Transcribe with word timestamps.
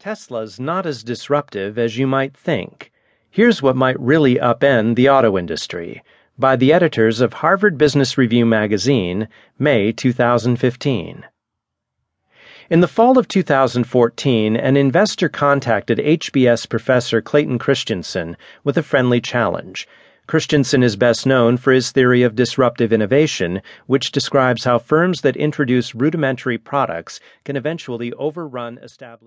Tesla's 0.00 0.58
not 0.58 0.86
as 0.86 1.04
disruptive 1.04 1.78
as 1.78 1.98
you 1.98 2.06
might 2.06 2.34
think. 2.34 2.90
Here's 3.30 3.60
what 3.60 3.76
might 3.76 4.00
really 4.00 4.36
upend 4.36 4.96
the 4.96 5.10
auto 5.10 5.36
industry 5.36 6.02
by 6.38 6.56
the 6.56 6.72
editors 6.72 7.20
of 7.20 7.34
Harvard 7.34 7.76
Business 7.76 8.16
Review 8.16 8.46
magazine, 8.46 9.28
May 9.58 9.92
2015. 9.92 11.26
In 12.70 12.80
the 12.80 12.88
fall 12.88 13.18
of 13.18 13.28
2014, 13.28 14.56
an 14.56 14.76
investor 14.78 15.28
contacted 15.28 15.98
HBS 15.98 16.66
professor 16.66 17.20
Clayton 17.20 17.58
Christensen 17.58 18.38
with 18.64 18.78
a 18.78 18.82
friendly 18.82 19.20
challenge. 19.20 19.86
Christensen 20.30 20.84
is 20.84 20.94
best 20.94 21.26
known 21.26 21.56
for 21.56 21.72
his 21.72 21.90
theory 21.90 22.22
of 22.22 22.36
disruptive 22.36 22.92
innovation, 22.92 23.60
which 23.86 24.12
describes 24.12 24.62
how 24.62 24.78
firms 24.78 25.22
that 25.22 25.36
introduce 25.36 25.92
rudimentary 25.92 26.56
products 26.56 27.18
can 27.44 27.56
eventually 27.56 28.12
overrun 28.12 28.78
established 28.78 29.18